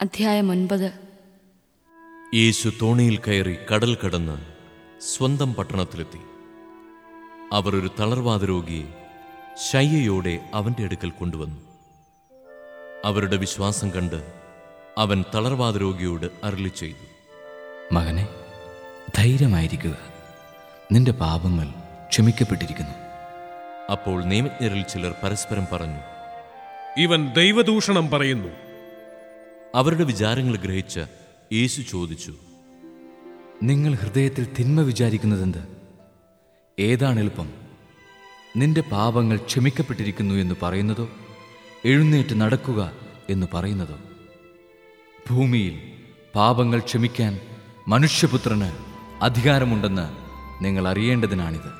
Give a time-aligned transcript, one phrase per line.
[0.00, 0.92] അധ്യായം ഒൻപത്.
[2.34, 4.36] യേശു തോണിയിൽ കയറി കടൽ കടന്ന്
[5.02, 6.18] സ്വന്തം പട്ടണത്തിലെത്തി.
[7.52, 8.84] അവർ ഒരു തളർവാദ രോഗിയെ
[9.70, 11.60] ശയ്യയോടെ അവന്റെ അടുക്കൽ കൊണ്ടുവന്നു.
[13.04, 14.32] അവരുടെ വിശ്വാസം കണ്ട്
[14.98, 17.06] അവൻ തളർവാദ രോഗിയോട് അരളി ചെയ്തു.
[17.94, 18.28] മകനെ
[19.16, 19.98] ധൈര്യമായിരിക്കുക.
[20.92, 21.66] നിന്റെ പാപങ്ങൾ
[22.08, 22.94] ക്ഷമിക്കപ്പെട്ടിരിക്കുന്നു.
[23.92, 26.00] അപ്പോൾ നിയമജ്ഞരിൽ ചിലർ പരസ്പരം പറഞ്ഞു
[26.98, 28.65] ഇവൻ ദൈവദൂഷണം പറയുന്നു.
[29.76, 31.00] അവരുടെ വിചാരങ്ങൾ ഗ്രഹിച്ച്
[31.52, 32.34] യേശു ചോദിച്ചു
[33.62, 35.68] നിങ്ങൾ ഹൃദയത്തിൽ തിന്മ വിചാരിക്കുന്നതെന്ത്?
[36.78, 37.50] ഏതാണ് എളുപ്പം?
[38.56, 41.08] നിന്റെ പാപങ്ങൾ ക്ഷമിക്കപ്പെട്ടിരിക്കുന്നു എന്ന് പറയുന്നതോ?
[41.84, 42.92] എഴുന്നേറ്റ് നടക്കുക
[43.30, 43.98] എന്ന് പറയുന്നതോ?
[45.30, 45.80] ഭൂമിയിൽ
[46.34, 47.40] പാപങ്ങൾ ക്ഷമിക്കാൻ
[47.88, 48.72] മനുഷ്യപുത്രന്
[49.22, 50.08] അധികാരമുണ്ടെന്ന്
[50.64, 51.70] നിങ്ങൾ അറിയേണ്ടതിനാണിത്.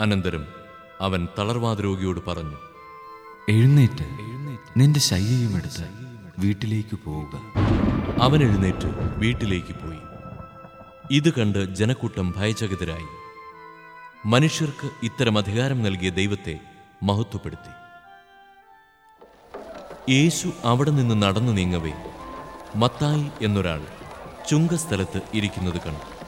[0.00, 0.46] അനന്തരം
[1.00, 2.56] അവൻ തളർവാദ രോഗിയോട് പറഞ്ഞു
[3.48, 4.04] എഴുന്നേറ്റ്
[4.76, 6.05] നിന്റെ ശയ്യയും എടുത്ത്
[6.38, 7.40] വീട്ടിലേക്ക് പോവുക.
[8.22, 8.86] അവൻ എഴുന്നേറ്റ്
[9.16, 9.98] വീട്ടിലേക്ക് പോയി.
[11.10, 13.04] ഇത് കണ്ട് ജനക്കൂട്ടം ഭയചകിതരായി.
[14.26, 16.60] മനുഷ്യർക്ക് ഇത്തരം അധികാരം നൽകിയ ദൈവത്തെ
[17.02, 17.72] മഹത്വപ്പെടുത്തി.
[20.12, 21.92] യേശു അവിടെ നിന്ന് നടന്നു നീങ്ങവേ.
[22.76, 23.86] മത്തായി എന്നൊരാൾ
[24.50, 26.26] ചുങ്കസ്ഥലത്ത് ഇരിക്കുന്നത് കണ്ടു.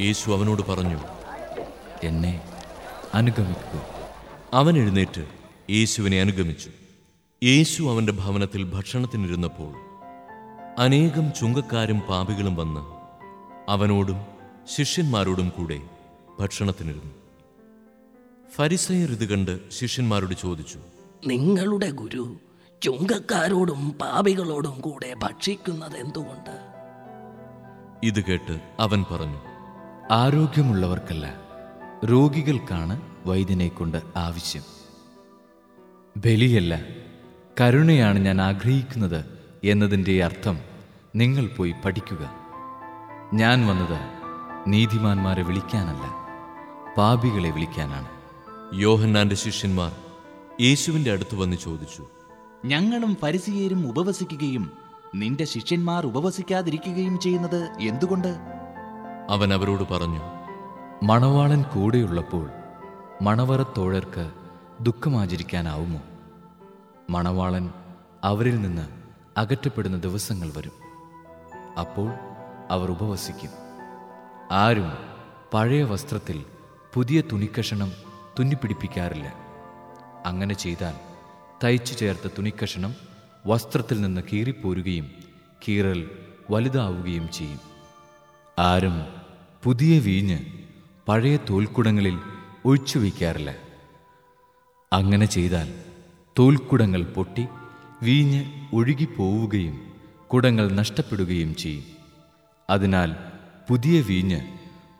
[0.00, 0.98] യേശു അവനോട് പറഞ്ഞു
[2.02, 2.42] എന്നെ
[3.14, 3.82] അനുഗമിക്കുക
[4.54, 5.26] അവൻ എഴുന്നേറ്റ്
[5.70, 6.70] യേശുവിനെ അനുഗമിച്ചു.
[7.44, 9.72] യേശു അവന്റെ ഭവനത്തിൽ ഭക്ഷണത്തിനിരുന്നപ്പോൾ
[10.78, 12.80] അനേകം ചുങ്കക്കാരും പാപികളും വന്ന്
[13.70, 14.18] അവനോടും
[14.66, 15.80] ശിഷ്യന്മാരോടും കൂടെ
[16.40, 17.12] ഭക്ഷണത്തിനിരുന്നു.
[18.50, 20.78] ഫരിസയർ ഇത് കണ്ട് ശിഷ്യന്മാരോട് ചോദിച്ചു
[21.26, 22.36] നിങ്ങളുടെ ഗുരു
[22.82, 26.54] ചുങ്കക്കാരോടും പാപികളോടും കൂടെ ഭക്ഷിക്കുന്നത് എന്തുകൊണ്ട്?
[28.06, 29.40] ഇത് കേട്ട് അവൻ പറഞ്ഞു
[30.10, 31.26] ആരോഗ്യമുള്ളവർക്കല്ല
[32.04, 34.62] രോഗികൾക്കാണ് വൈദ്യനെ കൊണ്ട് ആവശ്യം.
[36.16, 37.03] ബലിയല്ല
[37.60, 39.24] കരുണയാണ് ഞാൻ ആഗ്രഹിക്കുന്നത്
[39.64, 40.58] എന്നതിന്റെ അർത്ഥം
[41.16, 42.30] നിങ്ങൾ പോയി പഠിക്കുക.
[43.34, 43.98] ഞാൻ വന്നത്
[44.66, 46.06] നീതിമാന്മാരെ വിളിക്കാനല്ല
[46.98, 48.08] പാപികളെ വിളിക്കാനാണ്.
[48.74, 49.92] യോഹന്നാന്റെ ശിഷ്യന്മാർ
[50.60, 52.06] യേശുവിന്റെ അടുത്ത് വന്ന് ചോദിച്ചു
[52.64, 54.72] ഞങ്ങളും പരിസീയരും ഉപവസിക്കുകയും
[55.14, 58.36] നിന്റെ ശിഷ്യന്മാർ ഉപവസിക്കാതിരിക്കുകയും ചെയ്യുന്നത് എന്തുകൊണ്ട്?
[59.30, 60.20] അവൻ അവരോട് പറഞ്ഞു
[61.02, 62.50] മണവാളൻ കൂടെയുള്ളപ്പോൾ
[63.22, 64.30] മണവറത്തോഴർക്ക്
[64.80, 66.00] ദുഃഖമാചരിക്കാനാവുമോ?
[67.10, 67.70] മണവാളൻ
[68.24, 68.88] അവരിൽ നിന്ന്
[69.38, 70.72] അകറ്റപ്പെടുന്ന ദിവസങ്ങൾ വരും.
[71.80, 72.14] അപ്പോൾ
[72.70, 73.50] അവർ ഉപവസിക്കും.
[74.50, 74.92] ആരും
[75.54, 76.44] പഴയ വസ്ത്രത്തിൽ
[76.94, 77.92] പുതിയ തുണിക്കഷണം
[78.38, 79.34] തുന്നിപ്പിടിപ്പിക്കാറില്ല.
[80.26, 80.94] അങ്ങനെ ചെയ്താൽ
[81.64, 82.94] തയ്ച്ചു ചേർത്ത തുണിക്കഷണം
[83.46, 85.10] വസ്ത്രത്തിൽ നിന്ന് കീറിപ്പോരുകയും
[85.68, 86.10] കീറൽ
[86.50, 87.60] വലുതാവുകയും ചെയ്യും.
[88.58, 89.04] ആരും
[89.64, 90.38] പുതിയ വീഞ്ഞ്
[91.08, 92.18] പഴയ തോൽക്കുടങ്ങളിൽ
[92.64, 93.56] ഒഴിച്ചു വയ്ക്കാറില്ല.
[94.92, 95.93] അങ്ങനെ ചെയ്താൽ
[96.38, 97.46] തോൽക്കുടങ്ങൾ പൊട്ടി
[98.02, 99.92] വീഞ്ഞ് ഒഴുകിപ്പോവുകയും
[100.32, 101.84] കുടങ്ങൾ നഷ്ടപ്പെടുകയും ചെയ്യും.
[102.70, 103.16] അതിനാൽ
[103.70, 104.40] പുതിയ വീഞ്ഞ്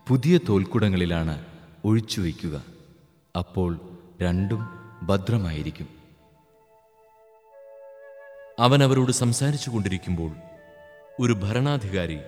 [0.08, 1.44] പുതിയ തോൽക്കുടങ്ങളിലാണ്
[1.84, 2.64] ഒഴിച്ചു വയ്ക്കുക.
[3.38, 3.80] അപ്പോൾ
[4.22, 4.68] രണ്ടും
[5.02, 5.88] ഭദ്രമായിരിക്കും.
[8.58, 10.30] അവൻ അവരോട് സംസാരിച്ചു കൊണ്ടിരിക്കുമ്പോൾ
[11.20, 12.18] ഒരു ഭരണാധികാരി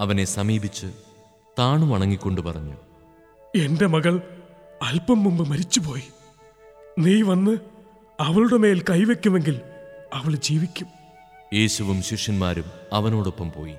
[0.00, 0.86] അവനെ സമീപിച്ച്
[1.58, 2.76] താണു വണങ്ങിക്കൊണ്ട് പറഞ്ഞു
[3.56, 4.22] എന്റെ മകൾ
[4.82, 6.02] അല്പം മുമ്പ് മരിച്ചുപോയി.
[6.98, 7.71] നീ വന്ന്
[8.22, 9.60] അവളുടെ മേൽ കൈവയ്ക്കുമെങ്കിൽ
[10.14, 10.86] അവൾ ജീവിക്കും.
[11.54, 13.74] യേശുവും ശിഷ്യന്മാരും അവനോടൊപ്പം പോയി.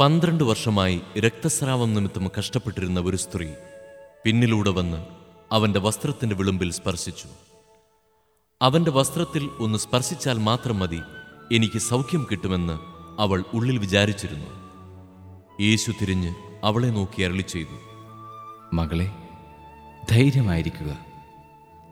[0.00, 3.48] പന്ത്രണ്ട് വർഷമായി രക്തസ്രാവം നിമിത്തം കഷ്ടപ്പെട്ടിരുന്ന ഒരു സ്ത്രീ
[4.24, 5.06] പിന്നിലൂടെ വന്ന്
[5.52, 7.28] അവന്റെ വസ്ത്രത്തിന്റെ വിളുമ്പിൽ സ്പർശിച്ചു.
[8.62, 11.00] അവന്റെ വസ്ത്രത്തിൽ ഒന്ന് സ്പർശിച്ചാൽ മാത്രം മതി
[11.52, 12.78] എനിക്ക് സൗഖ്യം കിട്ടുമെന്ന്
[13.20, 14.50] അവൾ ഉള്ളിൽ വിചാരിച്ചിരുന്നു.
[15.62, 16.34] യേശു തിരിഞ്ഞ്
[16.64, 17.78] അവളെ നോക്കി അരളി ചെയ്തു
[18.74, 19.12] മകളെ
[20.10, 21.07] ധൈര്യമായിരിക്കുക.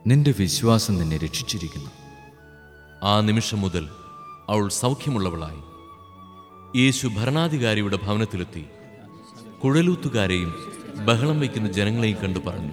[0.06, 1.90] നിന്റെ വിശ്വാസം നിന്നെ രക്ഷിച്ചിരിക്കുന്നു.
[3.02, 3.88] ആ നിമിഷം മുതൽ
[4.48, 5.58] അവൾ സൗഖ്യമുള്ളവളായി.
[6.78, 8.66] യേശു ഭരണാധികാരിയുടെ ഭവനത്തിലെത്തി.
[9.64, 10.72] കുഴലൂത്തുകാരെയും
[11.06, 12.72] ബഹളം വയ്ക്കുന്ന ജനങ്ങളെയും കണ്ടു പറഞ്ഞു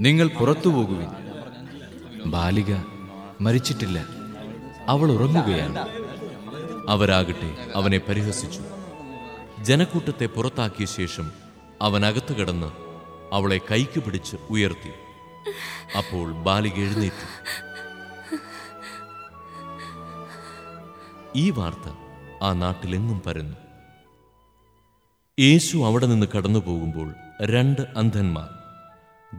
[0.00, 1.08] നിങ്ങൾ പുറത്തു പോകുവിൻ.
[2.26, 2.74] ബാലിക
[3.40, 4.06] മരിച്ചിട്ടില്ല.
[4.88, 5.78] അവൾ ഉറങ്ങുകയാണ്.
[6.88, 8.60] അവരാകട്ടെ അവനെ പരിഹസിച്ചു.
[9.64, 11.30] ജനക്കൂട്ടത്തെ പുറത്താക്കിയ ശേഷം
[11.82, 12.72] അവൻ അകത്തു കിടന്ന്
[13.32, 15.07] അവളെ കൈക്ക് പിടിച്ച് ഉയർത്തി.
[15.96, 17.26] അപ്പോൾ ബാലിക എഴുന്നേറ്റു.
[21.36, 21.92] ഈ വാർത്ത
[22.42, 23.56] ആ നാട്ടിലെങ്ങും പരന്നു.
[25.40, 28.48] യേശു അവിടെ നിന്ന് കടന്നു പോകുമ്പോൾ രണ്ട് അന്ധന്മാർ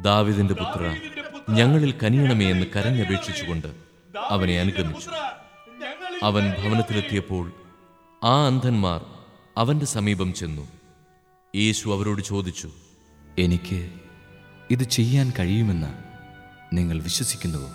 [0.01, 0.97] ദാവിദിന്റെ പുത്ര
[1.49, 3.75] ഞങ്ങളിൽ കനിയണമേ എന്ന് കരഞ്ഞപേക്ഷിച്ചുകൊണ്ട്
[4.29, 5.09] അവനെ അനുഗമിച്ചു.
[6.23, 7.53] അവൻ ഭവനത്തിലെത്തിയപ്പോൾ
[8.23, 9.05] ആ അന്ധന്മാർ
[9.57, 10.67] അവന്റെ സമീപം ചെന്നു.
[11.55, 12.71] യേശു അവരോട് ചോദിച്ചു
[13.39, 13.89] എനിക്ക്
[14.71, 16.08] ഇത് ചെയ്യാൻ കഴിയുമെന്ന്?
[16.73, 17.69] നിങ്ങൾ വിശ്വസിക്കുന്നുവോ?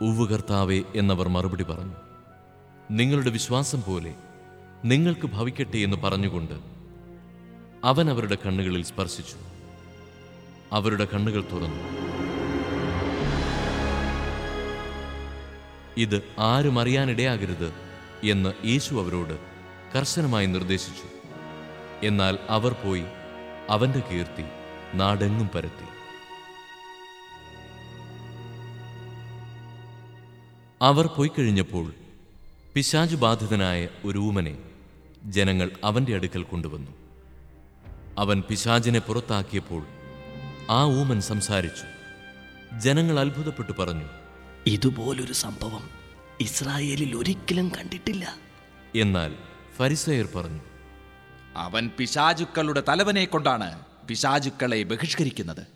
[0.00, 1.92] ഉവ് കർത്താവേ എന്നവർ മറുപടി പറഞ്ഞു
[2.90, 4.14] നിങ്ങളുടെ വിശ്വാസം പോലെ
[4.84, 6.54] നിങ്ങൾക്ക് ഭവിക്കട്ടെ എന്ന് പറഞ്ഞുകൊണ്ട്
[7.84, 9.36] അവൻ അവരുടെ കണ്ണുകളിൽ സ്പർശിച്ചു.
[10.72, 11.84] അവരുടെ കണ്ണുകൾ തുറന്നു.
[15.96, 17.72] ഇത് ആരും അറിയാനിടയാകരുത്
[18.30, 19.38] എന്ന് യേശു അവരോട്
[19.98, 21.08] കർശനമായി നിർദ്ദേശിച്ചു.
[22.06, 23.04] എന്നാൽ അവർ പോയി
[23.70, 24.44] അവന്റെ കീർത്തി
[24.94, 25.97] നാടെങ്ങും പരത്തി.
[30.82, 31.94] അവർ പോയി കഴിഞ്ഞപ്പോൾ
[32.74, 34.58] പിശാജു ബാധിതനായ ഒരു ഊമനെ
[35.24, 36.90] ജനങ്ങൾ അവന്റെ അടുക്കൽ കൊണ്ടുവന്നു.
[38.18, 39.86] അവൻ പിശാജിനെ പുറത്താക്കിയപ്പോൾ
[40.70, 41.86] ആ ഊമൻ സംസാരിച്ചു.
[42.78, 44.04] ജനങ്ങൾ അത്ഭുതപ്പെട്ടു പറഞ്ഞു
[44.66, 45.90] ഇതുപോലൊരു സംഭവം
[46.40, 48.36] ഇസ്രായേലിൽ ഒരിക്കലും കണ്ടിട്ടില്ല.
[48.94, 49.34] എന്നാൽ
[49.76, 50.60] ഫരിസയർ പറഞ്ഞു
[51.56, 55.66] അവൻ പിശാചുക്കളുടെ തലവനെ കൊണ്ടാണ് പിശാചുക്കളെ ബഹിഷ്കരിക്കുന്നത്.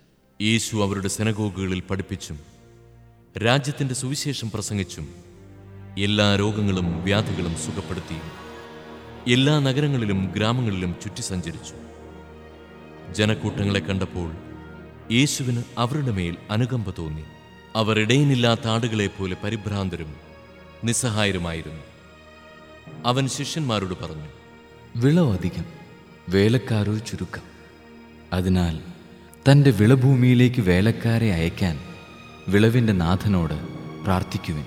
[0.41, 2.52] യേശു അവരുടെ സെനഗോഗുകളിൽ പഠിപ്പിച്ചും
[3.37, 5.15] രാജ്യത്തിന്റെ സുവിശേഷം പ്രസംഗിച്ചും
[5.99, 8.15] എല്ലാ രോഗങ്ങളും വ്യാധികളും സുഖപ്പെടുത്തി
[9.33, 11.73] എല്ലാ നഗരങ്ങളിലും ഗ്രാമങ്ങളിലും ചുറ്റി സഞ്ചരിച്ചു.
[13.13, 14.31] ജനക്കൂട്ടങ്ങളെ കണ്ടപ്പോൾ
[15.11, 17.23] യേശുവിന് അവരുടെ മേൽ അനുകമ്പ തോന്നി.
[17.75, 20.15] അവർ ഇടയിനില്ലാത്ത ആടുകളെ പോലെ പരിഭ്രാന്തരും
[20.83, 21.81] നിസ്സഹായരുമായിരുന്നു.
[23.05, 24.27] അവൻ ശിഷ്യന്മാരോട് പറഞ്ഞു
[24.95, 25.65] വിളവധികം
[26.29, 27.41] വേലക്കാരോ ചുരുക്കം.
[28.33, 28.79] അതിനാൽ
[29.51, 31.79] തന്റെ വിളഭൂമിയിലേക്ക് വേലക്കാരെ അയക്കാൻ
[32.47, 33.53] വിളവിന്റെ നാഥനോട്
[34.03, 34.65] പ്രാർത്ഥിക്കുവിൻ.